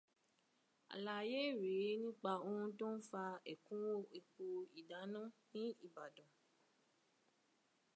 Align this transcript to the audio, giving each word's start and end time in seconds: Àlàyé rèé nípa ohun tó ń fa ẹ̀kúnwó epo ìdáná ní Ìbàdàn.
Àlàyé 0.93 1.41
rèé 1.61 1.89
nípa 2.03 2.31
ohun 2.47 2.67
tó 2.79 2.85
ń 2.95 2.97
fa 3.09 3.23
ẹ̀kúnwó 3.51 3.93
epo 4.17 4.43
ìdáná 4.79 5.21
ní 5.53 5.63
Ìbàdàn. 5.85 6.31